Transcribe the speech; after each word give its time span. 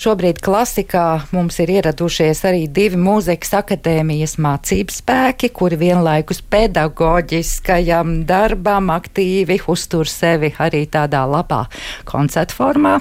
Šobrīd 0.00 0.38
klasikā 0.40 1.26
mums 1.36 1.58
ir 1.60 1.74
ieradušies 1.74 2.38
arī 2.48 2.62
divi 2.72 2.96
mūzikas 2.96 3.50
akadēmijas 3.58 4.38
mācību 4.40 4.94
spēki, 4.96 5.50
kuri 5.52 5.76
vienlaikus 5.82 6.38
pedagoģiskajam 6.48 8.14
darbam 8.24 8.88
aktīvi 8.94 9.58
uztur 9.68 10.08
sevi 10.08 10.54
arī 10.56 10.86
tādā 10.88 11.26
labā 11.28 11.66
koncerta 12.08 12.56
formā. 12.56 12.94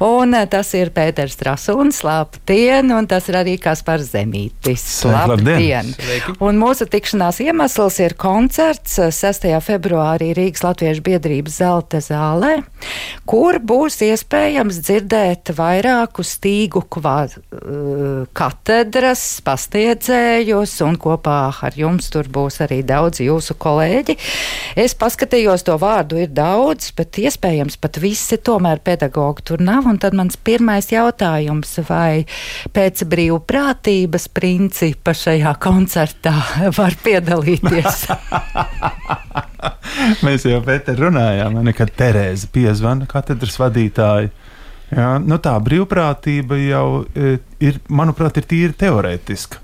Un 0.00 0.32
eh, 0.38 0.46
tas 0.48 0.70
ir 0.78 0.94
Pēters 0.96 1.36
Trasuns, 1.36 2.00
labdien, 2.00 2.88
un 2.96 3.10
tas 3.12 3.28
ir 3.28 3.36
arī 3.42 3.58
Kaspars 3.60 4.14
Zemītis. 4.14 4.86
Labdien! 5.04 5.92
Un 6.40 6.62
mūsu 6.64 6.88
tikšanās 6.88 7.42
iemesls 7.44 8.00
ir 8.06 8.16
koncerts 8.16 8.96
6. 9.20 9.50
februārī 9.68 10.32
Rīgas 10.40 10.64
Latviešu 10.64 11.04
biedrības 11.10 11.60
Zelta 11.60 12.00
zālē, 12.00 12.62
kur 13.28 13.60
būs 13.60 14.00
iespējams 14.08 14.80
dzirdēt 14.88 15.52
vairāku 15.60 16.21
vairāku 16.22 16.26
stīgu 16.26 16.82
uh, 16.82 18.26
katedras 18.32 19.40
pastiedzējus, 19.44 20.80
un 20.82 20.96
kopā 20.96 21.52
ar 21.62 21.72
jums 21.76 22.10
tur 22.10 22.28
būs 22.28 22.60
arī 22.62 22.82
daudz 22.82 23.20
jūsu 23.20 23.54
kolēģi. 23.58 24.16
Es 24.76 24.94
paskatījos, 24.94 25.64
to 25.64 25.76
vārdu 25.78 26.18
ir 26.22 26.30
daudz, 26.30 26.92
bet 26.96 27.18
iespējams 27.18 27.78
pat 27.78 27.98
visi 27.98 28.38
tomēr 28.38 28.80
pedagogi 28.82 29.42
tur 29.42 29.60
nav, 29.60 29.86
un 29.86 29.98
tad 29.98 30.14
mans 30.14 30.36
pirmais 30.36 30.90
jautājums, 30.92 31.78
vai 31.88 32.24
pēc 32.72 33.04
brīvprātības 33.04 34.28
principa 34.32 35.12
šajā 35.12 35.56
koncertā 35.60 36.34
var 36.78 36.94
piedalīties? 37.02 38.06
Mēs 40.26 40.44
jau 40.46 40.58
Pēter 40.64 40.98
runājām, 40.98 41.60
kad 41.76 41.90
Terēza 41.94 42.48
piezvana 42.50 43.06
katedras 43.06 43.58
vadītāju 43.60 44.30
Jā, 44.92 45.16
nu 45.24 45.38
tā 45.40 45.54
brīvprātība 45.64 46.58
jau 46.60 46.86
e, 47.16 47.36
ir, 47.64 47.78
manuprāt, 47.88 48.36
ir 48.40 48.48
tīri 48.48 48.76
teorētiska. 48.82 49.62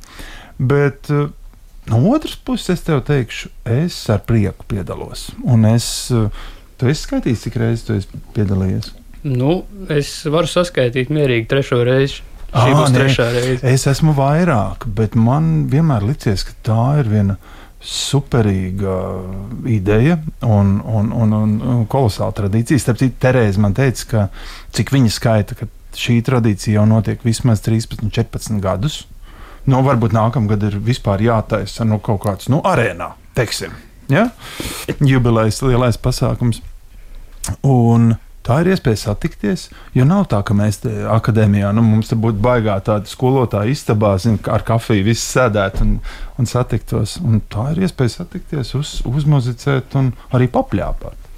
Bet 0.58 1.10
e, 1.12 1.26
no 1.92 2.00
otras 2.14 2.38
puses, 2.40 2.78
es 2.78 2.86
tev 2.86 3.02
teikšu, 3.08 3.52
es 3.68 3.98
ar 4.12 4.22
prieku 4.28 4.64
piedalos. 4.70 5.28
Un 5.44 5.68
es, 5.68 6.08
e, 6.14 6.24
tu 6.80 6.88
esi 6.88 7.04
skaitījis, 7.04 7.44
cik 7.44 7.60
reizes 7.60 7.84
tu 7.84 7.98
esi 7.98 8.22
piedalījies? 8.38 8.90
Nu, 9.28 9.60
es 9.92 10.14
varu 10.30 10.48
saskaitīt 10.48 11.12
mierīgi 11.12 11.48
trešo 11.50 11.82
reizi. 11.84 12.24
À, 12.48 12.64
reize. 12.64 13.60
Es 13.68 13.84
esmu 13.90 14.14
vairāk, 14.16 14.86
bet 14.96 15.12
man 15.18 15.66
vienmēr 15.68 16.06
licies, 16.08 16.46
ka 16.48 16.54
tā 16.64 16.84
ir 17.02 17.10
viena 17.12 17.36
no 17.36 17.57
superīga 17.78 18.94
ideja 19.70 20.18
un, 20.42 20.78
un, 20.82 21.12
un, 21.14 21.34
un, 21.38 21.84
kolosāla 21.90 22.34
tradīcija. 22.34 22.80
Starp 22.82 22.98
citu, 23.02 23.16
Terēza 23.22 23.62
man 23.62 23.76
teica, 23.76 24.06
ka 24.10 24.24
cik 24.74 24.90
viņa 24.94 25.12
skaita, 25.14 25.58
ka 25.58 25.68
šī 25.98 26.18
tradīcija 26.26 26.80
jau 26.80 26.86
notiek 26.90 27.22
vismaz 27.26 27.62
13, 27.64 28.10
14 28.10 28.58
gadus. 28.64 29.04
Nu, 29.68 29.82
varbūt 29.84 30.14
nākamgad 30.16 30.64
ir 30.64 30.78
vispār 30.82 31.22
jātaisa 31.22 31.86
nu, 31.86 32.00
kaut 32.02 32.22
kāds 32.24 32.48
nu, 32.50 32.62
arēnā, 32.66 33.12
teiksim, 33.36 33.74
ja? 34.10 34.30
jubilejas 34.98 35.60
lielais 35.62 36.00
pasākums. 36.00 36.62
Un, 37.64 38.14
Tā 38.48 38.62
ir 38.62 38.70
iespēja 38.72 38.96
satikties, 39.02 39.66
jo 39.92 40.06
nav 40.08 40.22
tā, 40.32 40.38
ka 40.40 40.54
mēs 40.56 40.80
te 40.80 40.90
akadēmijā, 41.12 41.68
nu, 41.76 41.82
mums 41.84 42.08
te 42.08 42.16
būtu 42.16 42.40
baigā 42.40 42.78
tāda 42.80 43.04
skolotāja 43.10 43.74
istabā, 43.74 44.14
zin, 44.22 44.38
ar 44.48 44.64
kafiju 44.64 45.04
viss 45.10 45.26
sēdēt 45.34 45.82
un, 45.84 45.98
un 46.40 46.48
satiktos. 46.48 47.18
Un 47.20 47.42
tā 47.52 47.74
ir 47.74 47.84
iespēja 47.84 48.22
satikties, 48.22 48.72
uz, 48.78 48.94
uzmuzicēt 49.08 49.98
un 50.00 50.14
arī 50.32 50.48
papļāpāt. 50.54 51.28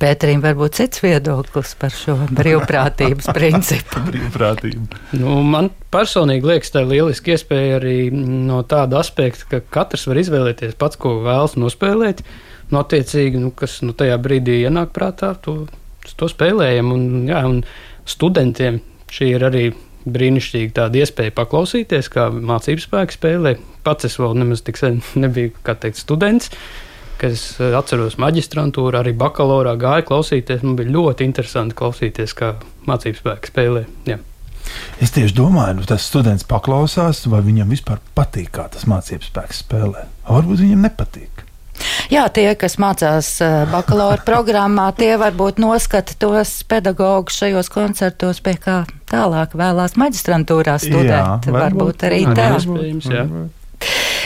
Pēterim 0.00 0.40
varbūt 0.42 0.80
cits 0.80 1.04
viedoklis 1.04 1.76
par 1.78 1.92
šo 1.92 2.16
brīvprātības 2.32 3.28
principu. 3.36 4.00
Brīvprātība. 4.08 5.04
Nu, 5.20 5.36
man 5.44 5.68
personīgi 5.92 6.54
liekas, 6.54 6.72
tā 6.72 6.86
ir 6.86 6.90
lieliski 6.96 7.36
iespēja 7.36 7.78
arī 7.82 7.98
no 8.16 8.64
tāda 8.68 9.04
aspekta, 9.04 9.46
ka 9.52 9.64
katrs 9.76 10.08
var 10.08 10.24
izvēlēties 10.24 10.80
pats, 10.80 10.96
ko 10.96 11.18
vēlas 11.28 11.60
nospēlēt. 11.60 12.24
Nu, 12.72 12.80
attiecīgi, 12.80 13.44
nu, 13.44 13.52
kas 13.52 13.82
nu, 13.84 13.92
tajā 13.92 14.16
brīdī 14.24 14.62
ienāk 14.64 14.96
prātā, 14.96 15.34
to 15.44 15.66
to 16.12 16.28
spēlējam. 16.30 16.92
Un, 16.94 17.04
jā, 17.30 17.42
un 17.48 17.62
studentiem 18.08 18.80
šī 19.14 19.34
ir 19.36 19.46
arī 19.48 19.66
brīnišķīga 20.04 20.74
tāda 20.76 21.00
iespēja 21.00 21.32
paklausīties, 21.36 22.10
kā 22.12 22.28
mācību 22.34 22.84
spēku 22.84 23.16
spēlē. 23.16 23.54
Pats 23.86 24.08
es 24.08 24.18
vēl 24.20 24.36
nemaz 24.40 24.64
tik 24.66 24.80
sen 24.80 25.00
nebiju 25.24 25.54
teikt, 25.64 26.00
students. 26.00 26.52
Es 27.24 27.54
eh, 27.62 27.72
atceros, 27.78 28.18
maģistrantūrā, 28.20 29.00
arī 29.00 29.14
bakalaurā 29.16 29.78
gāju 29.80 30.04
klausīties. 30.10 30.64
Man 30.66 30.76
bija 30.76 30.92
ļoti 30.92 31.24
interesanti 31.24 31.76
klausīties, 31.78 32.34
kā 32.36 32.54
mācību 32.88 33.22
spēku 33.22 33.52
spēlē. 33.52 33.84
Jā. 34.10 34.18
Es 35.00 35.12
tieši 35.14 35.36
domāju, 35.36 35.78
nu, 35.78 35.86
tas 35.88 36.04
students 36.08 36.44
paklausās, 36.48 37.22
vai 37.30 37.40
viņam 37.44 37.72
vispār 37.72 38.00
patīk, 38.16 38.50
kā 38.56 38.66
tas 38.72 38.86
mācību 38.90 39.28
spēks 39.28 39.62
spēlē. 39.64 40.06
Varbūt 40.28 40.64
viņam 40.64 40.84
nepatīk. 40.88 41.44
Jā, 42.12 42.26
tie, 42.32 42.46
kas 42.58 42.76
mācās 42.82 43.30
bakalaura 43.72 44.20
programmā, 44.26 44.90
tie 44.98 45.14
varbūt 45.20 45.60
noskata 45.62 46.16
tos 46.20 46.56
pedagogus 46.68 47.40
šajos 47.40 47.70
koncertos, 47.72 48.42
pie 48.44 48.56
kā 48.60 48.82
tālāk 49.10 49.56
vēlās 49.56 49.96
maģistrantūrā 50.00 50.76
studēt. 50.82 51.14
Jā, 51.14 51.36
varbūt, 51.46 51.60
varbūt 51.60 52.08
arī 52.10 52.24
tā. 52.30 52.50
Iespējams, 52.58 53.10
jā. 53.12 53.28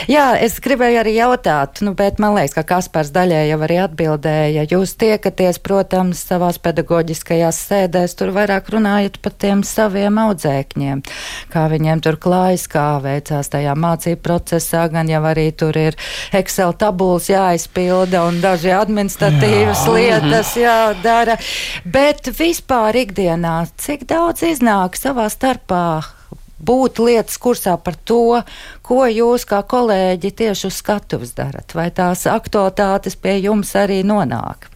Jā, 0.09 0.31
es 0.41 0.55
gribēju 0.57 0.97
arī 1.03 1.11
jautāt, 1.19 1.83
nu, 1.85 1.91
bet 1.93 2.17
man 2.17 2.33
liekas, 2.33 2.55
ka 2.55 2.63
Kaspars 2.71 3.11
daļai 3.13 3.43
jau 3.51 3.59
arī 3.67 3.75
atbildēja. 3.83 4.63
Jūs 4.71 4.95
tiekaties, 4.97 5.59
protams, 5.61 6.23
savās 6.31 6.57
pedagoģiskajās 6.65 7.59
sēdēs, 7.67 8.17
tur 8.17 8.33
vairāk 8.33 8.71
runājat 8.73 9.19
par 9.21 9.37
tiem 9.37 9.61
saviem 9.61 10.17
audzēkņiem, 10.23 11.05
kā 11.53 11.67
viņiem 11.75 12.01
tur 12.01 12.17
klājas, 12.25 12.65
kā 12.73 12.87
veicās 13.05 13.53
tajā 13.53 13.77
mācību 13.77 14.25
procesā, 14.25 14.87
gan 14.89 15.13
jau 15.13 15.21
arī 15.29 15.51
tur 15.53 15.77
ir 15.77 16.01
Excel 16.33 16.73
tabulas 16.73 17.29
jāizpilda 17.29 18.25
un 18.31 18.41
daži 18.41 18.73
administratīvas 18.81 19.85
Jā. 19.85 19.93
lietas 19.93 20.55
jādara. 20.57 21.37
Bet 21.85 22.33
vispār 22.33 23.05
ikdienā, 23.05 23.59
cik 23.77 24.09
daudz 24.09 24.41
iznāk 24.55 24.97
savā 24.97 25.29
starpā 25.29 26.17
būt 26.65 27.01
lietas 27.03 27.39
kursā 27.41 27.75
par 27.81 27.97
to, 28.07 28.41
ko 28.85 29.05
jūs 29.07 29.47
kā 29.49 29.61
kolēģi 29.63 30.33
tieši 30.43 30.67
uz 30.69 30.81
skatuves 30.81 31.33
darat, 31.37 31.75
vai 31.77 31.89
tās 31.95 32.25
aktualitātes 32.29 33.17
pie 33.19 33.39
jums 33.39 33.75
arī 33.79 34.01
nonāk? 34.03 34.69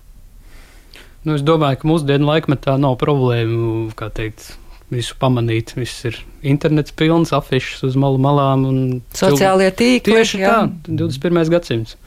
Nu, 1.23 1.37
es 1.37 1.43
domāju, 1.45 1.79
ka 1.79 1.87
mūsdienu 1.87 2.27
laikmetā 2.27 2.75
nav 2.81 2.97
problēmu, 2.99 3.93
kā 3.95 4.09
teikt, 4.11 4.49
visu 4.91 5.15
pamanīt. 5.19 5.73
Viss 5.77 6.03
ir 6.09 6.19
internets 6.45 6.93
pilns, 6.95 7.31
afišas 7.35 7.85
uz 7.87 7.97
malu 7.99 8.19
malām 8.21 8.65
un 8.67 8.79
sociālie 9.15 9.69
tīkli. 9.71 10.17
Tieši 10.17 10.41
jā. 10.43 10.57
tā, 10.83 10.95
21. 10.99 11.47
gadsimts. 11.53 11.97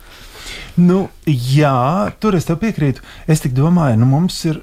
Nu, 0.76 1.06
jā, 1.26 2.10
tur 2.20 2.36
es 2.36 2.44
tev 2.48 2.58
piekrītu. 2.60 3.04
Es 3.26 3.40
domāju, 3.46 4.00
nu, 4.00 4.08
mums 4.10 4.36
ir 4.44 4.60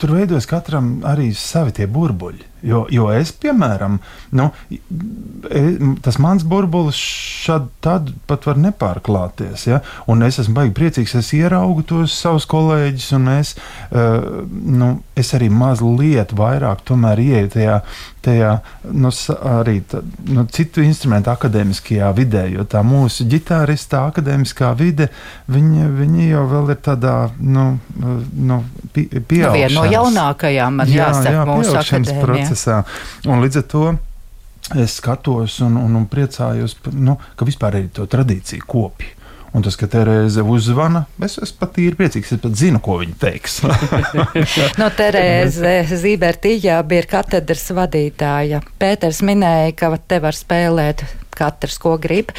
tur 0.00 0.16
veidojas 0.18 0.48
katram 0.50 0.98
arī 1.08 1.30
savi 1.38 1.72
tie 1.78 1.88
burbuļi. 1.90 2.54
Jo, 2.64 2.86
jo 2.88 3.10
es, 3.12 3.28
piemēram, 3.36 3.98
nu, 4.38 4.46
e, 4.72 5.62
tas 6.04 6.16
mans 6.22 6.46
burbulis 6.48 6.96
šad 6.96 7.66
tad 7.84 8.08
pat 8.28 8.46
var 8.48 8.56
nepārklāties. 8.60 9.66
Ja? 9.68 9.82
Un 10.08 10.24
es 10.24 10.38
esmu 10.40 10.56
baigi 10.56 10.72
priecīgs, 10.78 11.12
es 11.20 11.28
ieraugu 11.36 11.84
tos 11.90 12.14
savus 12.16 12.48
kolēģus, 12.48 13.10
un 13.18 13.28
es, 13.34 13.52
uh, 13.90 14.46
nu, 14.48 14.88
es 15.18 15.34
arī 15.36 15.50
mazliet 15.52 16.32
vairāk 16.36 16.80
ieeju 16.88 17.52
tajā, 17.52 17.76
tajā 18.24 18.54
nu, 18.96 19.12
arī 19.58 19.76
tā, 19.90 20.00
nu, 20.32 20.46
citu 20.48 20.80
instrumentu 20.84 21.34
akadēmiskajā 21.34 22.08
vidē, 22.16 22.46
jo 22.54 22.64
tā 22.64 22.80
mūsu 22.86 23.28
ģitārista 23.28 24.06
akadēmiskā 24.08 24.72
vide, 24.80 25.10
viņa, 25.54 25.88
viņa 25.98 26.28
jau 26.28 26.44
vēl 26.50 26.72
ir 26.74 26.80
tādā, 26.84 27.14
nu, 27.40 27.66
nu 27.94 28.60
pieaugušās. 28.94 29.30
Nu, 29.30 29.54
viena 29.56 29.74
no 29.76 29.84
jaunākajām, 29.90 30.80
man 30.80 30.92
jā, 30.92 31.08
jāsaka, 31.08 31.34
jā, 31.36 31.46
mūsu 31.50 31.76
akadēmijā 31.80 32.22
procesā. 32.22 32.78
Un 33.28 33.44
līdz 33.44 33.60
ar 33.62 33.66
to 33.74 33.84
es 34.80 34.96
skatos 35.00 35.58
un, 35.64 35.76
un, 35.80 35.98
un 36.00 36.08
priecājos, 36.10 36.78
nu, 36.94 37.18
ka 37.36 37.48
vispār 37.48 37.82
ir 37.82 37.92
to 37.94 38.08
tradīciju 38.10 38.66
kopija. 38.68 39.20
Un 39.54 39.62
tas, 39.62 39.76
ka 39.78 39.86
Terēze 39.86 40.42
uzzvana, 40.42 41.04
es 41.22 41.36
esmu 41.38 41.60
pat 41.60 41.76
īri 41.78 41.94
priecīgs. 41.94 42.32
Es 42.34 42.40
pat 42.42 42.56
zinu, 42.58 42.80
ko 42.82 42.96
viņa 42.98 43.14
teiks. 43.22 43.60
no 44.80 44.88
Terēze 44.98 45.76
Zībertījā 45.94 46.80
bija 46.90 47.06
katedras 47.12 47.68
vadītāja. 47.76 48.64
Pēters 48.82 49.22
minēja, 49.22 49.76
ka 49.78 49.92
te 50.10 50.18
var 50.24 50.34
spēlēt 50.34 51.06
katrs, 51.38 51.78
ko 51.82 51.96
grib. 52.00 52.32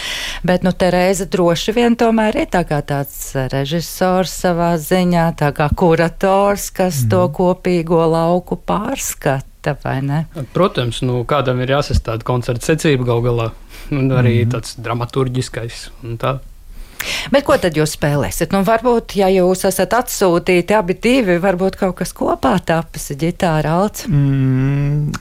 Bet, 0.46 0.66
nu, 0.66 0.74
Terēza 0.76 1.30
droši 1.32 1.76
vien 1.76 1.98
tomēr 2.00 2.44
ir 2.44 2.52
tā 2.54 2.66
kā 2.68 2.82
tāds 2.86 3.34
režisors 3.54 4.34
savā 4.46 4.76
ziņā, 4.82 5.32
tā 5.40 5.52
kā 5.56 5.70
kurators, 5.76 6.70
kas 6.76 7.04
mm. 7.04 7.12
to 7.12 7.26
mhm. 7.26 7.36
kopīgo 7.42 8.06
lauku 8.16 8.60
pārskata 8.60 9.54
cita, 9.66 9.78
vai 9.84 10.02
ne? 10.02 10.26
Protams, 10.54 11.02
nu, 11.02 11.24
kādam 11.26 11.62
ir 11.62 11.74
jāsastāda 11.74 12.24
koncerta 12.26 12.66
secība 12.66 13.06
gal 13.06 13.24
galā, 13.26 13.52
un 13.92 14.12
arī 14.12 14.44
mm. 14.46 14.52
tāds 14.54 14.76
dramaturgiskais. 14.78 15.90
Bet 17.32 17.46
ko 17.46 17.58
tad 17.62 17.78
jūs 17.78 17.96
spēlēsiet? 17.98 18.54
Nu, 18.54 18.64
varbūt, 18.66 19.18
ja 19.20 19.30
jūs 19.30 19.66
esat 19.68 19.94
atsūtīti 19.94 20.74
abi 20.78 20.98
divi, 20.98 21.38
varbūt 21.42 21.78
kaut 21.82 21.98
kas 22.00 22.14
kopā 22.18 22.58
tapas 22.66 23.12
ģitāra 23.14 23.76
alts. 23.82 24.08
Mm, 24.10 25.12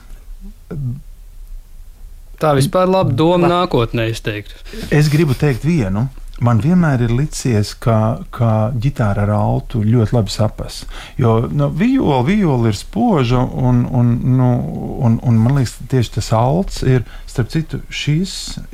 Tā 2.41 2.51
vispār 2.57 2.89
laba 2.91 3.15
doma 3.15 3.49
nākotnē, 3.51 4.09
es 4.11 4.21
teiktu. 4.25 4.57
Es 4.93 5.09
gribu 5.13 5.37
teikt 5.37 5.65
vienu. 5.67 6.07
Man 6.43 6.59
vienmēr 6.59 7.05
ir 7.05 7.13
licies, 7.15 7.69
ka, 7.79 8.25
ka 8.35 8.73
ģitāra 8.83 9.23
ar 9.23 9.29
altu 9.37 9.79
ļoti 9.87 10.17
labi 10.17 10.33
saprast. 10.33 10.83
Jo 11.15 11.45
nu, 11.47 11.69
viola, 11.71 12.17
viola 12.27 12.73
ir 12.73 12.75
spoža, 12.75 13.39
un, 13.39 13.85
un, 13.87 14.09
nu, 14.35 14.49
un, 15.07 15.15
un 15.23 15.37
man 15.39 15.55
liekas, 15.55 15.77
tieši 15.91 16.17
tas 16.17 16.33
alts 16.35 16.83
ir. 16.83 17.05
Starp 17.31 17.51
citu, 17.51 17.79
šis 17.91 18.33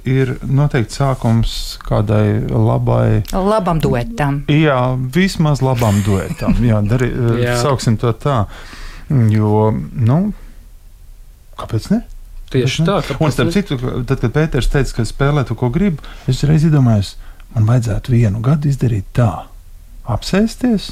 ir 0.09 0.35
noteikti 0.45 0.97
sākums 0.99 1.53
kādai 1.85 2.41
labai. 2.49 3.21
Labam 3.33 3.81
duetam. 3.81 4.41
Jā, 4.49 4.95
vismaz 5.13 5.61
labam 5.65 6.01
duetam. 6.05 6.57
Jā, 6.65 6.81
dari, 6.85 7.11
jā. 7.45 7.59
Sauksim 7.61 7.97
to 8.01 8.13
tā. 8.17 8.43
Jo, 9.09 9.69
nu, 10.01 10.19
kāpēc 11.61 11.91
ne? 11.93 12.01
Tieši 12.51 12.85
tā. 12.87 12.99
Un 13.23 13.31
starp 13.31 13.53
citu, 13.55 13.77
tad, 14.07 14.19
kad 14.19 14.33
Pēters 14.35 14.69
teica, 14.71 14.97
ka 14.97 15.07
spēlē 15.07 15.45
to, 15.47 15.55
ko 15.59 15.71
grib, 15.73 16.01
es 16.31 16.43
reiz 16.47 16.65
iedomājos, 16.67 17.15
man 17.55 17.67
vajadzētu 17.69 18.13
vienu 18.13 18.41
gadu 18.43 18.71
izdarīt 18.71 19.07
tā, 19.15 19.31
apsēsties 20.11 20.91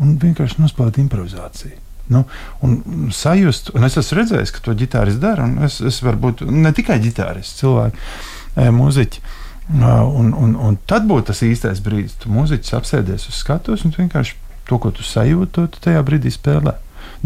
un 0.00 0.16
vienkārši 0.22 0.60
nospēlēt 0.62 1.00
improvizāciju. 1.02 1.78
Nu, 2.10 2.24
un 2.66 3.10
sajust, 3.14 3.70
un 3.78 3.86
es 3.86 3.96
esmu 4.00 4.18
redzējis, 4.18 4.52
ka 4.54 4.62
to 4.64 4.74
ģitārists 4.78 5.20
dara. 5.22 5.46
Es, 5.66 5.78
es 5.86 6.00
varu 6.02 6.18
būt 6.24 6.42
ne 6.50 6.72
tikai 6.74 6.98
ģitārists, 7.02 7.60
cilvēki, 7.60 8.02
e, 8.56 8.66
mūziķi. 8.74 9.22
Un, 9.70 10.32
un, 10.34 10.56
un 10.58 10.78
tad 10.90 11.06
būtu 11.06 11.28
tas 11.28 11.44
īstais 11.46 11.82
brīdis, 11.84 12.16
kad 12.18 12.32
mūziķis 12.34 12.74
apsēdies 12.80 13.28
uz 13.30 13.38
skatuves 13.38 13.84
un 13.86 13.94
vienkārši 13.94 14.34
to, 14.66 14.80
ko 14.82 14.90
tu 14.94 15.06
sajūti, 15.06 15.52
to 15.54 15.68
tu 15.70 15.84
tajā 15.86 16.02
brīdī 16.06 16.32
spēlē 16.34 16.74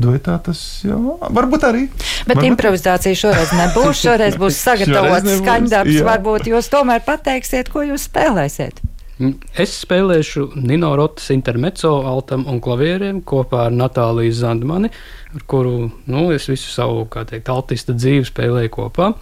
duetā 0.01 0.39
tas 0.45 0.61
jau 0.85 1.19
varbūt 1.23 1.67
arī. 1.69 1.85
Bet 2.27 2.37
varbūt... 2.37 2.49
improvizācija 2.51 3.19
šoreiz 3.19 3.53
nebūs. 3.59 4.01
Šoreiz 4.03 4.39
būs 4.41 4.59
sagatavots 4.67 5.39
skaņdarbs. 5.41 6.01
Varbūt 6.09 6.51
jūs 6.53 6.71
tomēr 6.73 7.05
pateiksiet, 7.07 7.71
ko 7.73 7.87
jūs 7.87 8.09
spēlēsiet. 8.11 8.83
Mm, 9.15 9.37
es 9.63 9.77
spēlēšu 9.85 10.49
Nino 10.59 10.91
Rotas 10.99 11.29
intermezzo 11.31 11.93
altam 12.11 12.49
un 12.51 12.59
klavieriem 12.63 13.21
kopā 13.23 13.69
ar 13.69 13.77
Natāliju 13.77 14.35
Zandmani, 14.35 14.91
ar 15.31 15.45
kuru 15.47 15.77
nu, 16.11 16.25
es 16.35 16.49
visu 16.51 16.73
savu, 16.73 17.05
kā 17.07 17.23
teikt, 17.29 17.53
altista 17.53 17.95
dzīvi 17.95 18.27
spēlēju 18.27 18.75
kopā. 18.75 19.13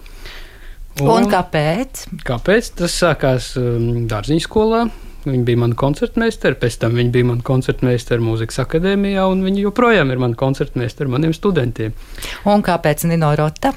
Un, 1.02 1.08
un 1.12 1.28
kāpēc? 1.32 2.06
Kāpēc? 2.24 2.72
Tas 2.80 2.96
sākās 3.04 3.52
um, 3.60 4.06
dārziņu 4.08 4.44
skolā. 4.44 4.86
Viņa 5.22 5.44
bija 5.46 5.60
mana 5.60 5.76
koncertmeistere, 5.78 6.56
pēc 6.58 6.80
tam 6.82 6.96
viņa 6.98 7.12
bija 7.14 7.28
mana 7.28 7.44
koncertmeistere 7.46 8.24
mūzikas 8.24 8.58
akadēmijā, 8.64 9.22
un 9.30 9.44
viņa 9.46 9.68
joprojām 9.68 10.10
ir 10.10 10.18
mana 10.18 10.38
koncertmeistere 10.38 11.12
maniem 11.12 11.34
studentiem. 11.36 11.94
Un 12.50 12.64
kāpēc 12.66 13.06
Nino 13.06 13.30
Rota? 13.38 13.70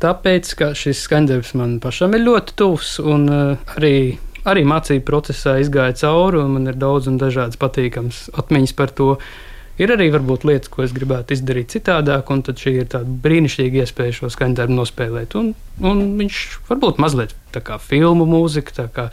Tāpēc, 0.00 0.54
ka 0.56 0.70
šis 0.72 1.02
skaņdarbs 1.04 1.52
man 1.60 1.76
pašam 1.84 2.16
ir 2.16 2.24
ļoti 2.24 2.56
tuvs, 2.56 2.94
un 3.04 3.28
uh, 3.28 3.72
arī, 3.76 4.16
arī 4.48 4.64
mācību 4.64 5.04
procesā 5.04 5.58
izgāja 5.60 5.98
cauri, 6.06 6.40
un 6.40 6.56
man 6.56 6.72
ir 6.72 6.80
daudz 6.80 7.10
un 7.12 7.20
dažādas 7.20 7.60
patīkamas 7.60 8.30
atmiņas 8.40 8.76
par 8.78 8.96
to. 8.96 9.10
Ir 9.80 9.94
arī 9.94 10.10
varbūt 10.12 10.42
lietas, 10.44 10.68
ko 10.68 10.82
es 10.84 10.92
gribētu 10.92 11.32
izdarīt 11.32 11.72
citādāk, 11.72 12.28
un 12.34 12.42
tad 12.44 12.60
šī 12.60 12.74
ir 12.82 12.88
tāda 12.92 13.08
brīnišķīga 13.24 13.80
iespēja 13.80 14.16
šo 14.18 14.28
skaņdarbu 14.34 14.76
nospēlēt. 14.76 15.36
Un, 15.40 15.54
un 15.80 16.02
viņš 16.18 16.40
varbūt 16.68 17.00
mazliet 17.00 17.32
tā 17.54 17.62
kā 17.64 17.78
filmu 17.80 18.26
mūzika, 18.28 18.74
tā 18.76 18.86
kā 18.92 19.06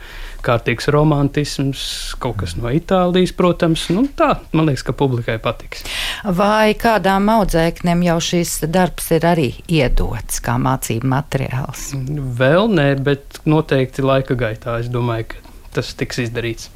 kārtīgs 0.44 0.90
romantisms, 0.92 1.82
kaut 2.20 2.42
kas 2.42 2.58
no 2.60 2.68
Itālijas, 2.68 3.32
protams. 3.38 3.86
Nu, 3.94 4.04
tā, 4.18 4.34
man 4.52 4.68
liekas, 4.68 4.84
ka 4.84 4.92
publikai 4.92 5.38
patiks. 5.40 5.86
Vai 6.22 6.76
kādām 6.76 7.30
audzēknēm 7.38 8.04
jau 8.10 8.18
šis 8.28 8.58
darbs 8.68 9.08
ir 9.16 9.24
arī 9.30 9.50
iedots 9.72 10.42
kā 10.44 10.58
mācību 10.60 11.08
materiāls? 11.16 11.94
Vēl 12.42 12.68
nē, 12.76 12.90
bet 13.08 13.40
noteikti 13.48 14.04
laika 14.04 14.36
gaitā 14.36 14.82
es 14.82 14.92
domāju, 14.92 15.32
ka 15.32 15.46
tas 15.78 15.96
tiks 15.96 16.26
izdarīts. 16.28 16.68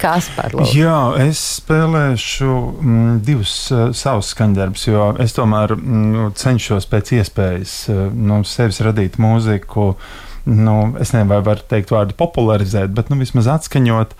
Kaspar, 0.00 0.52
Jā, 0.76 0.98
es 1.24 1.40
spēlēšu 1.60 2.50
mm, 2.52 3.16
divus 3.26 3.54
uh, 3.74 3.88
savus 3.96 4.30
skaņdarbus, 4.34 4.86
jo 4.90 5.08
es 5.22 5.34
tomēr 5.36 5.74
mm, 5.76 6.30
cenšos 6.38 6.88
pēc 6.90 7.14
iespējas 7.18 7.74
uh, 7.92 8.06
no 8.12 8.42
sevis 8.46 8.82
radīt 8.84 9.16
mūziku. 9.22 9.94
Nu, 10.46 10.94
es 11.02 11.10
nezinu, 11.10 11.26
vai 11.32 11.40
varu 11.42 11.64
teikt 11.66 11.90
vārdu 11.90 12.14
popularizēt, 12.18 12.92
bet 12.94 13.08
nu, 13.10 13.18
vismaz 13.18 13.48
atskaņot. 13.50 14.14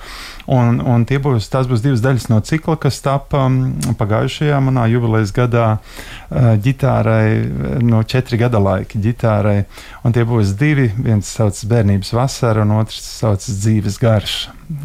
Un, 0.50 0.81
un 0.82 1.05
būs, 1.06 1.46
tās 1.52 1.70
būs 1.70 1.84
divas 1.84 2.02
daļas 2.02 2.26
no 2.32 2.40
cikla, 2.43 2.75
kas 2.82 2.99
tapa 3.05 3.44
um, 3.46 3.61
pagājušajā 3.99 4.58
manā 4.67 4.88
jubilejas 4.90 5.31
gadā 5.37 5.69
uh, 5.78 6.50
ģitārai, 6.62 7.81
no 7.87 8.02
četri 8.02 8.40
gada 8.43 8.58
laika 8.62 8.99
ģitārai. 8.99 9.61
Un 10.02 10.17
tie 10.17 10.26
būs 10.26 10.56
divi. 10.58 10.90
Viens 10.99 11.31
sauc 11.31 11.62
bērnības 11.70 12.12
vasara, 12.19 12.67
un 12.67 12.75
otrs 12.81 13.06
sauc 13.20 13.46
dzīves 13.46 14.02
garš 14.02 14.38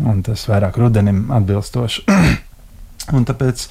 un 0.05 0.21
tas 0.25 0.45
vairāk 0.49 0.77
rudenim 0.81 1.25
atbilstoši. 1.33 2.05
un 3.15 3.25
tāpēc 3.27 3.67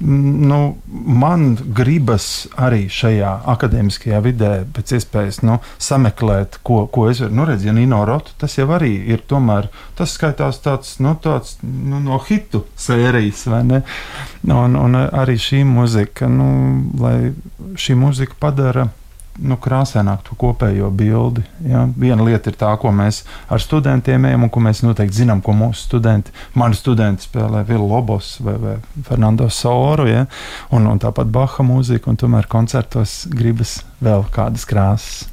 nu, 0.00 0.58
man 0.90 1.56
gribas 1.74 2.46
arī 2.56 2.84
šajā 2.92 3.32
akadēmiskajā 3.50 4.20
vidē 4.22 4.50
pēc 4.74 4.94
iespējas 4.98 5.40
nu, 5.46 5.58
sameklēt, 5.82 6.60
ko, 6.66 6.84
ko 6.92 7.08
es 7.10 7.22
varu. 7.24 7.34
Nu, 7.34 7.46
redz, 7.48 7.66
ja 7.66 7.74
Nino 7.74 8.04
Rotu, 8.06 8.34
tas 8.38 8.54
jau 8.58 8.68
arī 8.76 8.92
ir 9.10 9.24
tomēr, 9.30 9.70
tas 9.98 10.14
skaitās 10.14 10.62
tāds, 10.64 10.96
nu, 11.02 11.16
tāds 11.22 11.56
nu, 11.62 11.98
no 12.04 12.20
hitu 12.28 12.62
sērijas, 12.78 13.46
vai 13.50 13.64
ne? 13.66 13.82
Un, 14.46 14.78
un 14.78 15.00
arī 15.02 15.38
šī 15.42 15.64
muzika, 15.66 16.30
nu, 16.30 16.48
lai 17.02 17.32
šī 17.78 17.98
muzika 17.98 18.38
padara 18.38 18.88
nu, 19.38 19.58
krāsaināk 19.62 20.24
to 20.26 20.36
kopējo 20.38 20.90
bildi. 20.94 21.44
Ja? 21.66 21.86
Viena 21.98 22.24
lieta 22.26 22.50
ir 22.50 22.58
tā, 22.58 22.70
ko 22.80 22.92
mēs 22.94 23.22
ar 23.50 23.62
studentiem 23.62 24.26
ejam, 24.28 24.46
un 24.46 24.52
ko 24.52 24.62
mēs 24.64 24.82
noteikti 24.84 25.22
zinām, 25.22 25.42
ko 25.44 25.54
mūsu 25.56 25.86
studenti, 25.86 26.34
mani 26.58 26.78
studenti 26.78 27.28
spēlē 27.28 27.64
Vila 27.68 27.86
Lobos 27.94 28.36
vai, 28.44 28.56
vai 28.62 28.76
Fernando 29.08 29.48
Soru, 29.52 30.08
ja? 30.10 30.26
un, 30.74 30.88
un 30.90 31.02
tāpat 31.02 31.30
Baha 31.32 31.66
mūzika, 31.66 32.10
un 32.10 32.18
tomēr 32.20 32.48
koncertos 32.50 33.22
gribas 33.30 33.78
vēl 34.04 34.26
kādas 34.34 34.66
krāsas. 34.68 35.28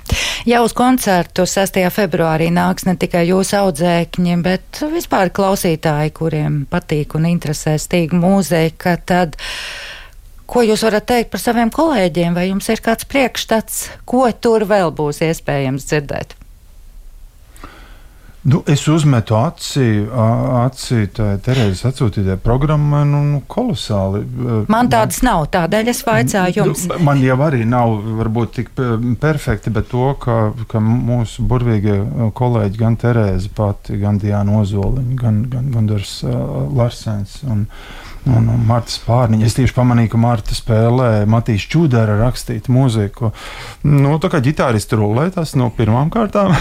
Ja 0.46 0.62
uz 0.66 0.74
koncertu 0.78 1.46
6. 1.50 1.80
februārī 1.94 2.52
nāks 2.54 2.86
ne 2.86 2.96
tikai 3.02 3.26
jūsu 3.30 3.58
audzēkņi, 3.64 4.38
bet 4.46 4.82
vispār 4.94 5.32
klausītāji, 5.34 6.14
kuriem 6.18 6.64
patīk 6.70 7.18
un 7.18 7.26
interesē 7.30 7.76
stīga 7.82 8.18
mūzika, 8.20 8.98
tad 9.06 9.38
Ko 10.46 10.62
jūs 10.62 10.86
varat 10.86 11.08
teikt 11.10 11.32
par 11.34 11.42
saviem 11.42 11.74
kolēģiem, 11.74 12.36
vai 12.38 12.50
jums 12.52 12.70
ir 12.70 12.82
kāds 12.86 13.08
priekšstats, 13.10 13.86
ko 14.06 14.28
tur 14.32 14.68
vēl 14.70 14.94
būs 14.94 15.24
iespējams 15.26 15.88
dzirdēt? 15.90 16.36
Nu, 18.46 18.60
es 18.70 18.84
uzmetu 18.86 19.34
aci, 19.40 19.86
aci 20.06 21.08
Terēzes 21.16 21.82
atsūtītajai 21.90 22.38
programmai, 22.46 23.00
nu, 23.10 23.24
nu, 23.26 23.40
kolosāli. 23.50 24.22
Man 24.70 24.92
tādas 24.94 25.24
man, 25.24 25.32
nav, 25.32 25.48
tādēļ 25.56 25.90
es 25.90 26.04
vaicāju 26.06 26.68
nu, 26.68 26.76
jums. 26.76 26.84
Man 27.08 27.24
jau 27.26 27.40
arī 27.42 27.64
nav 27.66 27.96
varbūt 28.20 28.54
tik 28.60 28.70
perfekti, 29.24 29.74
bet 29.74 29.90
to, 29.90 30.12
ka, 30.22 30.38
ka 30.70 30.84
mūsu 30.84 31.48
burvīgie 31.50 31.98
kolēģi, 32.38 32.82
gan 32.84 33.00
Terēze 33.02 33.50
pati, 33.58 33.98
gan 34.04 34.22
Diana 34.22 34.62
Ozoliņa, 34.62 35.18
gan, 35.24 35.42
gan 35.50 35.74
Gundars 35.74 36.20
uh, 36.28 36.38
Larsens 36.70 37.40
un, 37.50 37.66
un, 38.30 38.48
un 38.52 38.64
Marta 38.68 38.94
Spārniņa. 38.94 39.48
Es 39.48 39.58
tieši 39.58 39.76
pamanīju, 39.76 40.12
ka 40.14 40.22
Marta 40.22 40.58
spēlē 40.58 41.10
Matīs 41.30 41.66
Čudara 41.72 42.18
rakstītu 42.20 42.74
mūziku. 42.74 43.32
Nu, 43.88 44.16
tā 44.22 44.32
kā 44.34 44.42
ģitāristi 44.46 45.00
rulē 45.00 45.28
tas 45.36 45.56
no 45.60 45.70
pirmām 45.76 46.12
kārtām. 46.14 46.56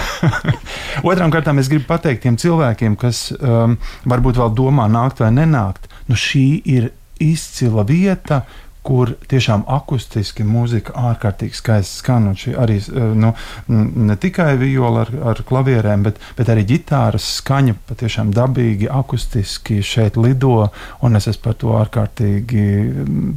Otrām 1.08 1.32
kārtām 1.34 1.62
es 1.62 1.70
gribu 1.72 1.88
pateikt 1.88 2.24
tiem 2.26 2.38
cilvēkiem, 2.40 2.98
kas 3.00 3.26
um, 3.38 3.78
varbūt 4.10 4.40
vēl 4.40 4.52
domā 4.56 4.88
nākt 4.92 5.24
vai 5.24 5.32
nenākt. 5.34 5.88
Nu, 6.10 6.18
šī 6.18 6.46
ir 6.68 6.92
izcila 7.22 7.86
vieta, 7.88 8.42
kur 8.84 9.14
tiešām 9.30 9.64
akustiski 9.70 10.44
mūzika 10.44 10.92
ārkārtīgi 11.10 11.56
skaisti 11.56 12.00
skan. 12.02 12.30
Arī 12.60 12.76
eh, 12.82 13.12
nu, 13.16 13.32
ne 13.68 14.16
tikai 14.20 14.52
viola 14.60 15.06
ar, 15.06 15.12
ar 15.32 15.42
klavierēm, 15.48 16.04
bet, 16.04 16.20
bet 16.36 16.50
arī 16.52 16.66
ģitāras 16.68 17.26
skaņa 17.40 17.78
patiešām 17.88 18.32
dabīgi, 18.36 18.90
akustiski 18.92 19.80
šeit 19.84 20.18
lido, 20.20 20.68
un 21.04 21.16
es 21.16 21.28
esmu 21.32 21.44
par 21.44 21.56
to 21.60 21.72
ārkārtīgi 21.80 22.66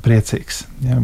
priecīgs. 0.03 0.65
Ja. 0.85 0.99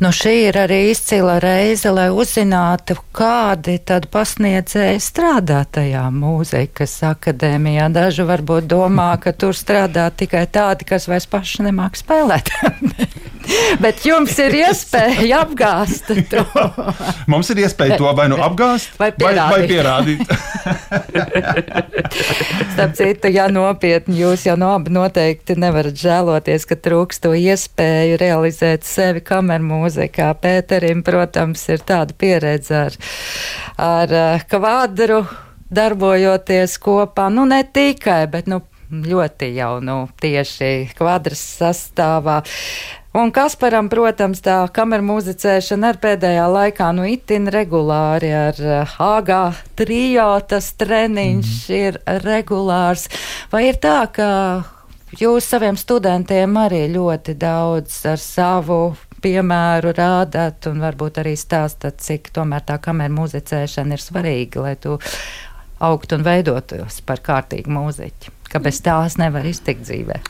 Nu, 0.00 0.12
šī 0.16 0.36
ir 0.46 0.56
arī 0.62 0.80
izcila 0.92 1.36
reize, 1.42 1.90
lai 1.92 2.08
uzzinātu, 2.14 2.96
kādi 3.16 3.76
tad 3.84 4.06
pasniedzēji 4.12 5.02
strādā 5.02 5.64
tajā 5.68 6.06
mūzikas 6.14 6.94
akadēmijā. 7.10 7.90
Daži 7.92 8.24
varbūt 8.28 8.70
domā, 8.70 9.10
ka 9.20 9.34
tur 9.36 9.56
strādā 9.56 10.08
tikai 10.14 10.46
tādi, 10.52 10.88
kas 10.88 11.10
vairs 11.10 11.28
paši 11.30 11.68
nemāk 11.68 11.98
spēlēt. 12.00 12.54
Bet 13.84 14.04
jums 14.06 14.36
ir 14.42 14.54
iespēja 14.60 15.40
apgāzt 15.44 16.10
to. 16.30 16.44
Mums 17.32 17.50
ir 17.52 17.62
iespēja 17.64 17.98
to 18.00 18.12
vai 18.16 18.28
nu 18.32 18.38
apgāzt, 18.42 18.92
vai 19.00 19.10
pierādīt. 19.16 19.50
Vai, 19.50 19.60
vai 19.60 19.68
pierādīt. 19.70 20.20
Starp 22.74 22.96
citu, 22.98 23.32
ja 23.32 23.48
nopietni 23.52 24.20
jūs 24.20 24.46
jau 24.48 24.56
no 24.60 24.72
abi 24.76 24.94
noteikti 24.94 25.56
nevarat 25.60 25.96
žēloties, 26.00 26.66
ka 26.68 26.78
trūkst 26.80 27.24
to 27.26 27.34
iespēju 27.36 28.18
realizēt 28.20 28.88
sevi 28.88 29.20
kameru 29.24 29.64
mūzikā. 29.70 30.32
Pēterim, 30.40 31.04
protams, 31.06 31.62
ir 31.72 31.80
tāda 31.86 32.16
pieredze 32.16 32.74
ar, 32.86 32.98
ar 33.80 34.08
eh, 34.24 34.48
kvadru 34.50 35.24
darbojoties 35.70 36.76
kopā, 36.82 37.28
nu 37.32 37.44
ne 37.46 37.62
tikai, 37.62 38.24
bet 38.30 38.48
nu, 38.50 38.60
ļoti 38.90 39.52
jau 39.54 39.76
nu, 39.84 40.00
tieši 40.20 40.90
kvadras 40.98 41.42
sastāvā. 41.60 42.40
Un 43.10 43.32
Kasparam, 43.34 43.88
protams, 43.90 44.38
tā 44.38 44.54
kameru 44.70 45.02
muzicēšana 45.08 45.88
ar 45.90 45.96
pēdējā 45.98 46.44
laikā 46.46 46.92
nu 46.94 47.08
itin 47.10 47.48
regulāri 47.50 48.28
ar 48.30 48.60
Hāgā 48.92 49.40
trijo, 49.74 50.28
tas 50.46 50.68
treniņš 50.78 51.50
mm. 51.50 51.80
ir 51.80 51.98
regulārs. 52.22 53.08
Vai 53.50 53.64
ir 53.72 53.80
tā, 53.82 54.04
ka 54.14 54.28
jūs 55.18 55.48
saviem 55.50 55.74
studentiem 55.74 56.54
arī 56.62 56.84
ļoti 56.92 57.34
daudz 57.34 57.96
ar 58.12 58.22
savu 58.22 58.78
piemēru 59.24 59.90
rādāt 59.98 60.70
un 60.70 60.78
varbūt 60.78 61.18
arī 61.24 61.34
stāstat, 61.34 61.98
cik 61.98 62.30
tomēr 62.36 62.62
tā 62.68 62.78
kameru 62.78 63.24
muzicēšana 63.24 63.98
ir 63.98 64.04
svarīga, 64.06 64.62
lai 64.68 64.76
tu 64.78 65.00
augtu 65.82 66.14
un 66.14 66.28
veidotos 66.30 67.02
par 67.02 67.26
kārtīgu 67.26 67.74
mūziķi, 67.74 68.38
ka 68.54 68.62
bez 68.62 68.78
tās 68.86 69.18
nevar 69.18 69.50
iztikt 69.50 69.82
dzīvē? 69.90 70.22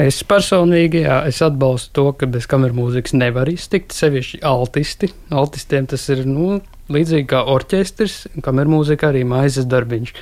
Es 0.00 0.20
personīgi 0.24 1.02
jā, 1.04 1.16
es 1.28 1.40
atbalstu 1.44 1.92
to, 1.98 2.04
ka 2.16 2.28
bez 2.30 2.46
kameras 2.48 2.76
mūzikas 2.76 3.12
nevar 3.18 3.50
iztikt. 3.52 3.92
Sevišķi 3.96 4.40
altisti. 4.46 5.10
Altistiem 5.34 5.88
tas 5.90 6.06
ir 6.12 6.22
nu, 6.28 6.60
līdzīgi 6.92 7.26
kā 7.30 7.42
orķestris, 7.52 8.22
kameras 8.44 8.72
mūzika 8.72 9.10
arī 9.10 9.26
maizes 9.28 9.68
darbiņš. 9.70 10.14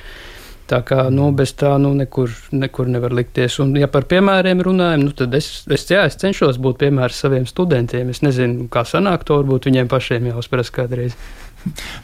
Tā 0.69 0.81
kā 0.85 1.07
nu, 1.13 1.31
bez 1.33 1.55
tā 1.57 1.71
nu, 1.81 1.95
nekur, 1.97 2.33
nekur 2.53 2.89
nevar 2.91 3.13
likties. 3.17 3.55
Un, 3.63 3.71
ja 3.79 3.87
par 3.89 4.05
piemēriem 4.09 4.59
runājam, 4.67 5.07
nu, 5.07 5.13
tad 5.17 5.33
es, 5.37 5.47
es, 5.65 5.87
jā, 5.89 6.03
es 6.05 6.19
cenšos 6.21 6.59
būt 6.61 6.81
piemērs 6.83 7.21
saviem 7.23 7.47
studentiem. 7.49 8.11
Es 8.13 8.21
nezinu, 8.25 8.67
kā 8.73 8.83
sanāk 8.85 9.25
to, 9.25 9.39
varbūt 9.41 9.69
viņiem 9.69 9.89
pašiem 9.89 10.29
jāuzprast 10.29 10.75
kādreiz. 10.75 11.15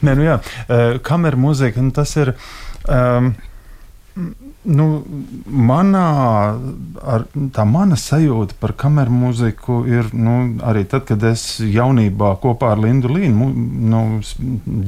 Nē, 0.06 0.16
nu 0.16 0.26
jā, 0.26 0.40
eh, 0.66 0.96
kamera 1.06 1.38
mūzika, 1.38 1.84
nu, 1.84 1.94
tas 1.94 2.16
ir. 2.18 2.34
Um, 2.86 3.34
Nu, 4.16 4.84
manā, 5.44 6.04
ar, 7.04 7.24
tā 7.52 7.66
mana 7.68 7.98
sajūta 8.00 8.56
par 8.58 8.72
kameru 8.80 9.12
mūziku 9.12 9.82
ir 9.84 10.08
nu, 10.16 10.56
arī 10.64 10.86
tad, 10.88 11.04
kad 11.10 11.20
es 11.28 11.44
jaunībā 11.60 12.30
kopā 12.40 12.70
ar 12.72 12.80
Lindu 12.80 13.12
Līnu 13.12 13.50
nu, 13.92 14.00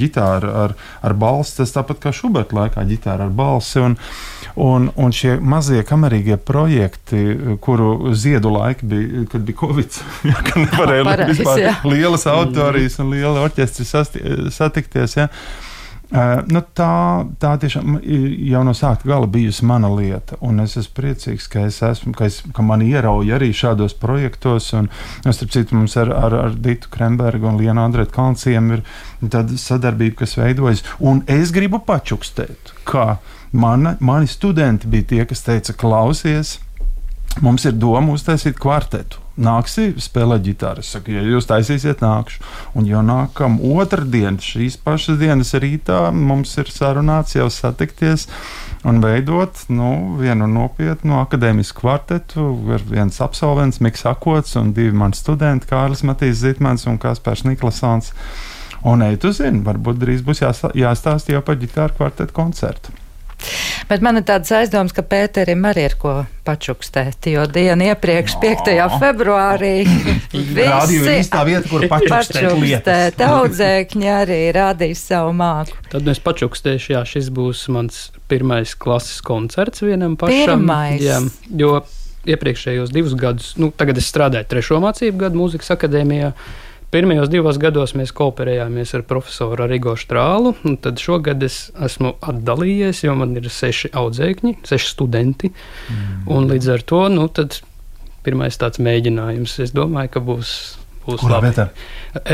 ģitāru 0.00 0.54
ar, 0.64 0.74
ar 1.04 1.16
balsi, 1.20 1.58
tas 1.60 1.76
tāpat 1.76 2.00
kā 2.06 2.14
Šuberta 2.16 2.56
laikā 2.56 2.86
ģitāra 2.88 3.28
ar 3.28 3.36
balsi. 3.36 3.84
Un, 3.84 3.98
un, 4.56 4.88
un 4.96 5.14
šie 5.14 5.36
mazie 5.44 5.84
kamerīgie 5.86 6.40
projekti, 6.40 7.22
kuru 7.60 8.16
ziedu 8.16 8.56
laiki 8.56 8.88
bija, 8.88 9.28
kad 9.28 9.44
bija 9.44 9.60
Covid, 9.60 10.02
ja, 10.32 10.40
kad 10.40 10.62
nevarēja 10.64 11.08
Pareiz, 11.12 11.36
vispār 11.36 11.64
jā. 11.66 11.78
lielas 11.84 12.24
autorijas 12.32 12.96
un 13.04 13.12
liela 13.12 13.44
orķestri 13.44 13.84
satikties. 14.56 15.20
Ja. 15.20 15.28
Uh, 16.08 16.38
nu 16.48 16.62
tā, 16.72 17.26
tā 17.36 17.50
tiešām 17.60 17.98
jau 18.48 18.62
no 18.64 18.72
sākuma 18.72 19.10
gala 19.12 19.26
bijusi 19.28 19.66
mana 19.68 19.90
lieta. 19.92 20.38
Es 20.64 20.78
esmu 20.80 20.94
priecīgs, 20.96 21.48
ka, 21.52 21.66
es 21.68 21.82
esmu, 21.84 22.14
ka, 22.16 22.30
es, 22.30 22.38
ka 22.56 22.64
man 22.64 22.80
ierauja 22.80 23.36
arī 23.36 23.50
šādos 23.52 23.92
projektos. 24.00 24.70
Un, 24.78 24.88
un 25.28 25.36
starp 25.36 25.52
citu, 25.52 25.76
mums 25.76 25.98
ar, 26.00 26.08
ar, 26.16 26.38
ar 26.46 26.56
Dītu 26.56 26.88
Krembergu 26.94 27.50
un 27.50 27.60
Lienu 27.60 27.84
Andrētu 27.84 28.16
Kalnciem 28.16 28.72
ir 28.78 28.86
tāda 29.20 29.60
sadarbība, 29.60 30.22
kas 30.22 30.38
veidojas. 30.40 30.80
Un 30.96 31.20
es 31.28 31.52
gribu 31.52 31.82
pačukstēt, 31.84 32.72
ka 32.88 33.18
mana, 33.52 33.98
mani 34.00 34.32
studenti 34.32 34.88
bija 34.88 35.10
tie, 35.12 35.22
kas 35.28 35.44
teica, 35.44 35.76
klausies, 35.76 36.56
mums 37.44 37.68
ir 37.68 37.76
doma 37.76 38.16
uztaisīt 38.16 38.56
kvartetu 38.56 39.27
nāksi 39.38 39.92
spēlēt 40.02 40.44
ģitāru. 40.46 40.82
Es 40.82 40.90
saku, 40.94 41.14
ja 41.16 41.22
jūs 41.24 41.48
taisīsiet, 41.48 42.02
nākšu. 42.04 42.42
Un 42.78 42.88
jau 42.88 43.02
nākam 43.06 43.58
otrdien, 43.62 44.38
šīs 44.42 44.78
pašas 44.84 45.20
dienas 45.20 45.54
rītā, 45.54 46.08
mums 46.12 46.56
ir 46.60 46.70
sarunāts 46.72 47.38
jau 47.38 47.48
satikties 47.52 48.28
un 48.88 49.00
veidot 49.02 49.64
nu, 49.72 50.18
vienu 50.20 50.48
nopietnu 50.50 51.18
akadēmisku 51.22 51.82
kvartetu. 51.82 52.50
Ir 52.74 52.86
viens 52.90 53.22
absolvents, 53.24 53.82
Miks 53.84 54.06
Akots 54.08 54.58
un 54.60 54.74
divi 54.76 54.94
mani 54.96 55.18
studenti, 55.18 55.70
Kārlis 55.70 56.04
Matīs 56.06 56.42
Zitmans 56.42 56.86
un 56.90 57.00
Kaspars 57.02 57.46
Niklasons. 57.48 58.12
Un 58.86 59.02
ej, 59.02 59.18
tu 59.22 59.34
zini, 59.34 59.64
varbūt 59.66 59.98
drīz 59.98 60.22
būs 60.26 60.44
jāstāsta 60.44 61.34
jau 61.34 61.42
par 61.42 61.58
ģitāru 61.58 61.98
kvartetu 61.98 62.34
koncertu. 62.36 62.97
Bet 63.88 64.02
man 64.04 64.18
ir 64.20 64.24
tāds 64.28 64.50
aizdoms, 64.52 64.92
ka 64.92 65.04
Pēterim 65.06 65.62
arī 65.68 65.86
ir 65.88 65.94
ko 66.00 66.14
pačukstēt, 66.44 67.28
jo 67.32 67.44
dienu 67.48 67.86
iepriekš, 67.88 68.34
5. 68.42 68.70
februārī, 69.00 69.72
visi 70.34 71.30
tā 71.32 71.44
vieta, 71.48 71.64
kur 71.70 71.86
pačukstēt. 71.94 73.22
Audzēkņi 73.28 74.10
arī 74.12 74.40
rādīs 74.56 75.04
savu 75.08 75.32
māku. 75.38 75.76
Tad 75.92 76.08
es 76.12 76.20
pačukstēšu, 76.24 76.92
jā, 76.96 77.04
šis 77.08 77.30
būs 77.34 77.66
mans 77.72 78.08
pirmais 78.28 78.74
klases 78.76 79.22
koncerts 79.24 79.84
vienam 79.84 80.18
pašam. 80.20 80.66
Pirmais. 80.66 81.04
Jā, 81.04 81.22
jo 81.56 81.78
iepriekšējos 82.28 82.92
divus 82.92 83.16
gadus, 83.18 83.54
nu, 83.60 83.70
tagad 83.72 84.00
es 84.00 84.08
strādāju 84.10 84.48
trešo 84.50 84.80
mācību 84.84 85.24
gadu 85.24 85.40
mūzikas 85.40 85.72
akadēmijā. 85.76 86.32
Pirmajos 86.88 87.28
divos 87.28 87.58
gados 87.60 87.92
mēs 87.98 88.14
kooperējāmies 88.16 88.94
ar 88.96 89.02
profesoru 89.04 89.66
Rigo 89.68 89.92
Strālu, 90.00 90.54
un 90.64 90.78
tad 90.80 91.02
šogad 91.02 91.42
es 91.44 91.66
esmu 91.84 92.14
atdalījies, 92.24 93.02
jo 93.04 93.12
man 93.18 93.36
ir 93.36 93.50
seši 93.52 93.90
audzēkņi, 93.92 94.54
seši 94.64 94.88
studenti. 94.94 95.50
Mm. 95.92 96.48
Līdz 96.48 96.70
ar 96.78 96.86
to 96.88 97.02
nu, 97.12 97.28
pirmais 98.24 98.56
tāds 98.60 98.80
mēģinājums. 98.80 99.58
Es 99.66 99.74
domāju, 99.76 100.14
ka 100.16 100.24
būs 100.24 100.54
būs 101.08 101.22
Kurā 101.22 101.38
labi. 101.38 101.50
vietā? 101.50 101.68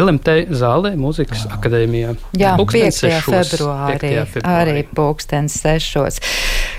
LMT 0.02 0.34
zālē, 0.58 0.94
mūzikas 0.98 1.44
Jā. 1.46 1.52
akadēmijā. 1.58 2.14
Jā, 2.38 2.54
5. 2.58 2.62
Pulkstens 2.62 3.00
sešos. 3.02 3.52
februārī, 3.54 4.00
5. 4.02 4.32
februārī. 4.34 4.74
arī 4.74 4.84
pulkstens 4.98 5.58
sešos. 5.62 6.20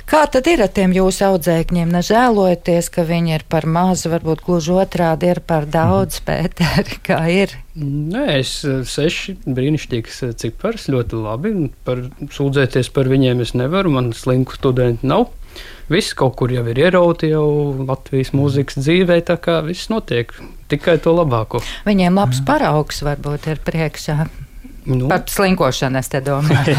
Kā 0.05 0.21
tad 0.29 0.45
ir 0.45 0.61
ar 0.61 0.69
tiem 0.69 0.91
jūsu 0.93 1.23
audzēkņiem? 1.31 1.89
Nežēlojaties, 1.95 2.91
ka 2.93 3.05
viņi 3.07 3.31
ir 3.39 3.45
par 3.49 3.65
mazu, 3.65 4.11
varbūt 4.13 4.43
gluži 4.45 4.75
otrādi 4.77 5.31
ir 5.33 5.41
par 5.41 5.65
daudz, 5.65 6.19
Mhm. 6.21 6.25
Pēteri, 6.27 6.99
kā 7.07 7.17
ir? 7.33 7.55
Nē, 7.75 8.25
es 8.39 8.51
eh, 8.63 8.83
seši 8.85 9.35
brīnišķīgs 9.49 10.21
eh, 10.29 10.35
cipars, 10.37 10.85
ļoti 10.93 11.23
labi. 11.23 11.55
Par, 11.87 12.05
sūdzēties 12.37 12.91
par 12.93 13.09
viņiem 13.09 13.41
es 13.41 13.55
nevaru, 13.57 13.91
man 13.97 14.13
slinku 14.13 14.55
studenti 14.55 15.09
nav. 15.09 15.31
Viss 15.89 16.13
kaut 16.17 16.35
kur 16.37 16.51
jau 16.51 16.63
ir 16.69 16.79
ierauti 16.85 17.29
jau 17.31 17.45
Latvijas 17.87 18.33
mūzikas 18.35 18.77
dzīvē, 18.81 19.19
tā 19.25 19.37
kā 19.41 19.59
viss 19.65 19.89
notiek 19.89 20.33
tikai 20.71 20.97
to 21.01 21.13
labāko. 21.15 21.61
Viņiem 21.85 22.17
labs 22.17 22.41
paraugs 22.45 23.01
varbūt 23.05 23.47
ir 23.53 23.61
priekšā. 23.65 24.25
Nu, 24.85 25.07
Par 25.09 25.23
slinkošanu 25.27 25.97
es 25.97 26.09
te 26.13 26.19
domāju. 26.21 26.75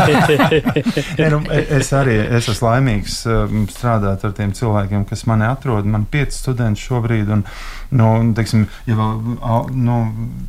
Nē, 1.18 1.30
nu, 1.32 1.40
es 1.50 1.90
arī 1.96 2.14
es 2.38 2.46
esmu 2.52 2.68
laimīgs 2.68 3.16
um, 3.26 3.64
strādāt 3.70 4.22
ar 4.26 4.34
tiem 4.36 4.52
cilvēkiem, 4.54 5.02
kas 5.08 5.24
mani 5.26 5.48
atrod. 5.48 5.88
Man 5.90 6.04
ir 6.06 6.12
pieci 6.12 6.38
studenti 6.38 6.84
šobrīd, 6.84 7.32
un 7.34 7.42
nu, 7.98 8.10
teiksim, 8.36 8.68
ja 8.86 8.98
vēl 8.98 9.66
nu, 9.74 9.98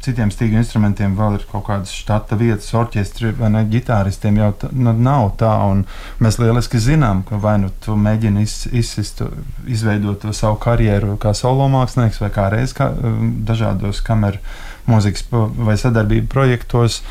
citiem 0.06 0.30
stīgu 0.34 0.60
instrumentiem 0.62 1.18
vēl 1.18 1.40
ir 1.40 1.48
kaut 1.50 1.66
kādas 1.72 1.96
štata 1.98 2.38
vietas, 2.38 2.70
orķestri 2.78 3.34
vai 3.40 3.50
ne, 3.56 3.66
ģitāristiem 3.74 4.38
jau 4.44 4.52
tā, 4.62 4.72
nu, 4.78 4.94
nav 4.94 5.34
tā. 5.42 5.56
un 5.72 5.86
Mēs 6.22 6.38
lieliski 6.42 6.80
zinām, 6.82 7.24
ka 7.26 7.42
vai 7.42 7.58
nu 7.62 7.72
tu 7.84 7.98
mēģini 7.98 8.46
iz, 8.46 8.56
izsist, 8.70 9.24
izveidot 9.70 10.22
to 10.22 10.34
savu 10.36 10.60
karjeru 10.62 11.18
kā 11.22 11.34
solo 11.38 11.66
mākslinieks 11.74 12.22
vai 12.22 12.32
kā 12.34 12.50
reiz 12.54 12.74
kā, 12.78 12.92
um, 12.94 13.38
dažādos 13.48 14.06
kameru 14.06 14.42
mūzikas 14.88 15.28
vai 15.32 15.78
sadarbību 15.80 16.30
projektos, 16.32 17.02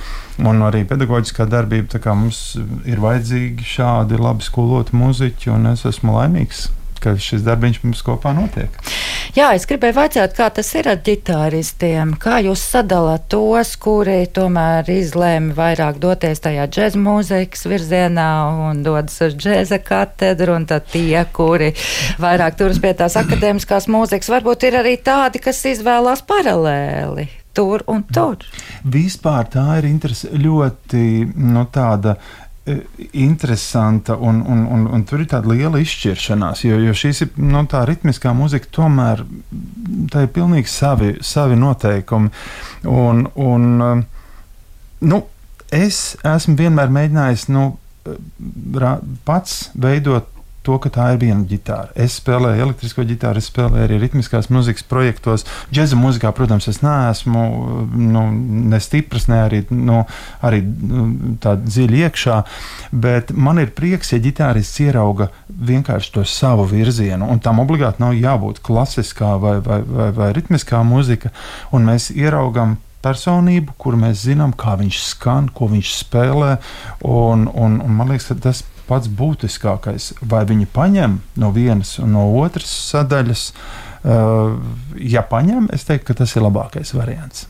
un 0.43 0.65
arī 0.67 0.85
pedagoģiskā 0.89 1.49
darbība. 1.51 1.93
Tā 1.97 2.03
kā 2.05 2.17
mums 2.17 2.57
ir 2.89 3.03
vajadzīgi 3.03 3.67
šādi 3.77 4.21
labi 4.21 4.47
skoloti 4.47 4.97
muzeķi, 4.97 5.53
un 5.55 5.73
es 5.75 5.87
esmu 5.89 6.17
laimīgs, 6.19 6.71
šis 7.07 7.45
darbiņš 7.47 7.83
mums 7.85 8.01
kopā 8.03 8.33
notiek. 8.35 8.73
Jā, 9.37 9.51
es 9.55 9.67
gribēju 9.69 9.95
vaicāt, 9.95 10.33
kā 10.35 10.49
tas 10.51 10.71
ir 10.79 10.89
ar 10.91 10.99
ģitāristiem. 11.07 12.17
Kā 12.19 12.41
jūs 12.43 12.63
sadalāt 12.73 13.29
tos, 13.31 13.75
kuri 13.79 14.25
tomēr 14.33 14.89
izlēma 14.91 15.55
vairāk 15.55 16.01
doties 16.03 16.43
tajā 16.43 16.67
džēza 16.73 16.99
mūzikas 16.99 17.67
virzienā 17.69 18.29
un 18.71 18.83
dodas 18.87 19.21
uz 19.23 19.37
džēza 19.37 19.79
katedru, 19.85 20.57
un 20.57 20.67
tad 20.67 20.89
tie, 20.91 21.21
kuri 21.37 21.75
vairāk 22.23 22.59
turas 22.59 22.81
pie 22.83 22.97
tās 22.99 23.19
akadēmiskās 23.21 23.91
mūzikas, 23.93 24.33
varbūt 24.33 24.71
ir 24.71 24.81
arī 24.83 24.97
tādi, 25.05 25.43
kas 25.45 25.63
izvēlās 25.77 26.25
paralēli. 26.27 27.29
Tur 27.57 27.85
un 27.91 28.03
tur. 28.13 28.43
Vispār 28.85 29.49
tā 29.53 29.79
ir 29.81 29.89
interese, 29.89 30.29
ļoti 30.37 31.05
nu, 31.41 31.63
tāda 31.73 32.17
e, 32.67 32.77
interesanta, 33.23 34.19
un, 34.21 34.43
un, 34.45 34.67
un, 34.77 34.85
un 34.99 35.07
tur 35.09 35.25
ir 35.25 35.31
tāda 35.33 35.55
liela 35.55 35.81
izšķiršanās, 35.81 36.67
jo, 36.67 36.81
jo 36.85 36.97
šīs 36.97 37.25
ir 37.25 37.33
nu, 37.41 37.65
tā 37.71 37.87
ritmiskā 37.89 38.35
mūzika, 38.37 38.71
tomēr 38.77 39.25
tā 40.13 40.27
ir 40.27 40.31
pilnīgi 40.37 40.71
savi, 40.71 41.15
savi 41.25 41.57
noteikumi. 41.61 42.31
Un, 42.93 43.27
un, 43.41 44.07
nu, 45.01 45.25
es 45.73 46.01
esmu 46.37 46.57
vienmēr 46.61 46.93
mēģinājis 46.93 47.49
nu, 47.57 47.67
pats 49.27 49.59
veidot 49.75 50.36
to, 50.67 50.77
ka 50.83 50.91
tā 50.93 51.07
ir 51.15 51.21
viena 51.23 51.45
ģitāra. 51.49 51.93
Es 51.99 52.19
spēlēju 52.21 52.65
elektrisko 52.67 53.05
ģitāru, 53.07 53.41
es 53.41 53.51
spēlēju 53.51 53.87
arī 53.87 53.99
ritmiskās 54.03 54.51
muzikas 54.53 54.87
projektos. 54.91 55.47
Džēza 55.71 55.99
mūzikā, 55.99 56.33
protams, 56.37 56.69
es 56.73 56.83
neesmu 56.85 57.45
nu, 57.95 58.25
ne 58.73 58.81
stiprs, 58.83 59.29
ne 59.31 59.41
arī, 59.45 59.63
nu, 59.71 60.03
arī 60.47 60.63
nu, 60.63 61.07
tāda 61.43 61.67
dziļa 61.67 62.03
iekšā, 62.07 62.39
bet 63.07 63.33
man 63.33 63.63
ir 63.63 63.75
prieks, 63.77 64.13
ja 64.15 64.23
ģitārists 64.23 64.83
ierauga 64.85 65.31
vienkārši 65.47 66.15
to 66.17 66.27
savu 66.29 66.67
virzienu, 66.71 67.29
un 67.31 67.43
tam 67.43 67.63
obligāti 67.63 68.03
nav 68.03 68.17
jābūt 68.19 68.63
klasiskā 68.67 69.37
vai, 69.43 69.59
vai, 69.65 69.81
vai, 69.87 70.11
vai 70.17 70.33
ritmiskā 70.37 70.83
mūzika, 70.87 71.33
un 71.77 71.87
mēs 71.91 72.11
ieraugam 72.15 72.77
personību, 73.07 73.77
kuru 73.81 74.01
mēs 74.03 74.25
zinām, 74.27 74.55
kā 74.59 74.77
viņš 74.81 75.03
skan, 75.13 75.51
ko 75.55 75.69
viņš 75.71 75.93
spēlē. 76.01 76.57
Un, 77.07 77.47
un, 77.53 77.79
un 77.85 77.95
man 77.99 78.11
liekas, 78.11 78.33
tas 78.43 78.65
pats 78.89 79.11
būtiskākais, 79.11 80.13
vai 80.23 80.45
viņi 80.49 80.69
paņem 80.73 81.19
no 81.43 81.51
vienas 81.55 81.97
un 82.03 82.15
no 82.17 82.29
otras 82.43 82.71
sadaļas. 82.93 83.51
Uh, 84.07 84.57
ja 85.03 85.25
paņem, 85.27 85.67
es 85.75 85.87
teiktu, 85.89 86.13
ka 86.13 86.21
tas 86.23 86.37
ir 86.37 86.45
labākais 86.47 86.95
variants. 86.95 87.49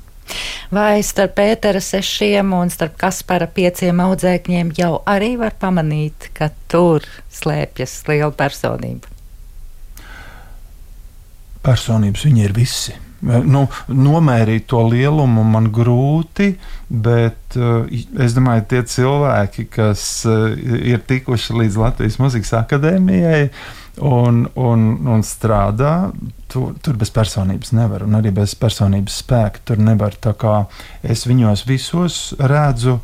Vai 0.75 1.03
starp 1.07 1.37
Pētera 1.37 1.81
sešiem 1.83 2.55
un 2.57 2.71
starp 2.73 2.97
Kaspara 2.99 3.47
pieciem 3.47 4.01
audzēkņiem 4.03 4.73
jau 4.79 4.97
arī 5.07 5.37
var 5.39 5.55
pamanīt, 5.61 6.31
ka 6.35 6.51
tur 6.73 7.07
slēpjas 7.31 8.01
liela 8.09 8.33
personība? 8.35 9.13
Personības 11.67 12.27
viņi 12.27 12.47
ir 12.47 12.55
visi. 12.57 12.97
Nu, 13.25 13.63
nomērīt 13.89 14.67
to 14.69 14.83
lielumu 14.91 15.41
man 15.49 15.71
grūti, 15.73 16.51
bet 16.89 17.57
uh, 17.57 17.87
es 18.23 18.35
domāju, 18.37 18.67
tie 18.69 18.83
cilvēki, 18.93 19.65
kas 19.73 20.03
uh, 20.29 20.53
ir 20.53 21.01
tikuši 21.09 21.57
līdz 21.57 21.79
Latvijas 21.81 22.19
Mūzikas 22.21 22.53
akadēmijai 22.61 23.47
un, 24.05 24.43
un, 24.61 24.85
un 25.09 25.25
strādā, 25.25 25.95
tur, 26.53 26.75
tur 26.85 26.99
bez 27.01 27.13
personības 27.15 27.73
nevar, 27.77 28.05
un 28.05 28.19
arī 28.19 28.35
bez 28.37 28.53
personības 28.61 29.23
spēka 29.25 29.65
tur 29.65 29.81
nevar. 29.81 30.19
Tā 30.21 30.35
kā 30.37 30.59
es 31.01 31.25
viņos 31.29 31.65
visos 31.71 32.21
redzu 32.37 32.99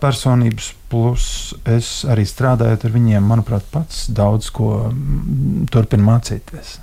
personības, 0.00 0.70
plus 0.88 1.26
es 1.68 1.92
arī 2.08 2.24
strādājot 2.24 2.88
ar 2.88 2.96
viņiem, 2.96 3.28
manuprāt, 3.28 3.68
pats 3.74 4.06
daudz 4.08 4.48
ko 4.54 4.86
mm, 4.88 5.68
turpinu 5.74 6.06
mācīties 6.08 6.78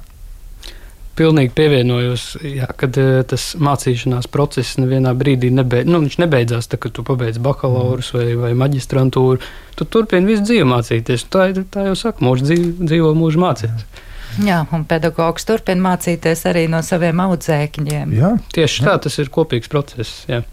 pilnīgi 1.17 1.53
pievienojos, 1.57 2.25
jā, 2.45 2.67
kad 2.79 2.97
uh, 3.01 3.21
tas 3.27 3.51
mācīšanās 3.61 4.29
process 4.31 4.79
nevienā 4.81 5.13
brīdī 5.17 5.51
nebeid, 5.53 5.89
nu, 5.91 6.03
nebeidzās. 6.05 6.69
Tā, 6.71 6.79
kad 6.81 6.95
tu 6.95 7.05
pabeidz 7.07 7.41
bakalaurus 7.43 8.13
vai, 8.15 8.29
vai 8.39 8.53
maģistrantūru, 8.57 9.41
tu 9.77 9.87
turpini 9.89 10.31
visu 10.31 10.45
dzīvi 10.47 10.69
mācīties. 10.71 11.27
Tā, 11.31 11.49
tā 11.73 11.89
jau 11.89 11.97
saka, 11.99 12.23
mūžs 12.25 12.47
dzīvo, 12.47 12.71
dzīvo 12.85 13.11
mūžu 13.19 13.43
mācīties. 13.43 14.07
Jā, 14.39 14.61
un 14.71 14.85
pedagogs 14.87 15.43
turpina 15.47 15.89
mācīties 15.89 16.45
arī 16.47 16.67
no 16.71 16.79
saviem 16.85 17.19
audzēkņiem. 17.25 18.15
Jā, 18.15 18.35
tieši 18.55 18.83
jā. 18.83 18.87
tā, 18.87 18.97
tas 19.07 19.19
ir 19.19 19.31
kopīgs 19.33 19.71
process. 19.71 20.23
Jā. 20.31 20.45